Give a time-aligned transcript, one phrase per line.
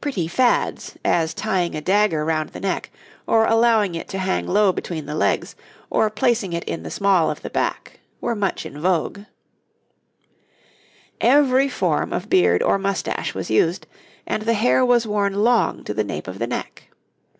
[0.00, 2.88] Pretty fads, as tying a dagger round the neck,
[3.26, 5.56] or allowing it to hang low between the legs,
[5.90, 9.22] or placing it in the small of the back, were much in vogue.
[11.18, 13.88] [Illustration: {Two types of long shoe}] Every form of beard or moustache was used,
[14.24, 16.84] and the hair was worn long to the nape of the neck.